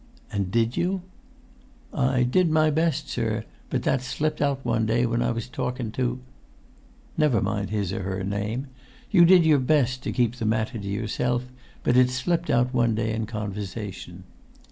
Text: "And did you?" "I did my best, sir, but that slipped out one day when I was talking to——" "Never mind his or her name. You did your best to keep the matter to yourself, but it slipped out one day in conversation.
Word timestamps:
"And 0.31 0.49
did 0.49 0.75
you?" 0.75 1.03
"I 1.93 2.23
did 2.23 2.49
my 2.49 2.71
best, 2.71 3.07
sir, 3.07 3.45
but 3.69 3.83
that 3.83 4.01
slipped 4.01 4.41
out 4.41 4.65
one 4.65 4.87
day 4.87 5.05
when 5.05 5.21
I 5.21 5.29
was 5.29 5.47
talking 5.47 5.91
to——" 5.91 6.17
"Never 7.19 7.39
mind 7.39 7.69
his 7.69 7.93
or 7.93 8.01
her 8.01 8.23
name. 8.23 8.65
You 9.11 9.25
did 9.25 9.45
your 9.45 9.59
best 9.59 10.01
to 10.01 10.11
keep 10.11 10.37
the 10.37 10.45
matter 10.47 10.79
to 10.79 10.87
yourself, 10.87 11.45
but 11.83 11.95
it 11.97 12.09
slipped 12.09 12.49
out 12.49 12.73
one 12.73 12.95
day 12.95 13.13
in 13.13 13.27
conversation. 13.27 14.23